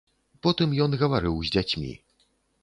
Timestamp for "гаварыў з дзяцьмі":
1.01-1.93